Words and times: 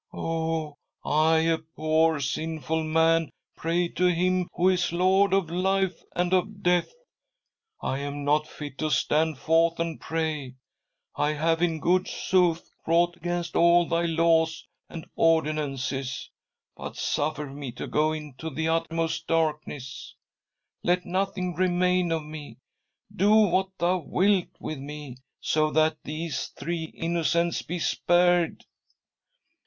"Oh, 0.13 0.79
I, 1.05 1.41
a 1.41 1.59
poor 1.59 2.19
sinful 2.19 2.83
man, 2.83 3.29
pray 3.55 3.87
to 3.89 4.05
Him 4.07 4.49
who 4.55 4.69
is 4.69 4.91
Lord 4.91 5.31
Of 5.31 5.51
life 5.51 6.01
and 6.15 6.33
of 6.33 6.63
death. 6.63 6.91
I 7.83 7.99
am 7.99 8.23
not 8.25 8.47
fit 8.47 8.79
to 8.79 8.89
stand 8.89 9.37
forth 9.37 9.79
and 9.79 10.01
pray.• 10.01 10.47
I 11.23 11.33
have,, 11.33 11.61
in 11.61 11.79
good 11.79 12.07
sooth, 12.07 12.67
wrought 12.87 13.15
against 13.15 13.55
all 13.55 13.85
Thy 13.87 14.05
laws 14.07 14.65
and 14.89 15.05
ordinances, 15.15 16.31
but 16.75 16.95
suffer 16.97 17.45
me 17.45 17.71
to 17.73 17.85
go 17.85 18.11
into 18.11 18.49
the 18.49 18.69
uttermost 18.69 19.27
darkness. 19.27 20.15
Let 20.81 21.05
nothing 21.05 21.53
remain 21.53 22.11
of 22.11 22.23
me: 22.23 22.57
Do 23.15 23.29
what 23.31 23.69
Thou 23.77 23.99
wilt 23.99 24.47
with 24.59 24.79
me, 24.79 25.17
so 25.39 25.69
that 25.69 25.97
these 26.03 26.47
three 26.47 26.85
innocents 26.85 27.61
be 27.61 27.77
spared." 27.77 28.65